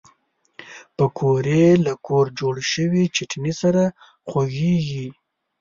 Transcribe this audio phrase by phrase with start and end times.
[0.97, 3.83] پکورې له کور جوړ شوي چټني سره
[4.29, 5.07] خوږېږي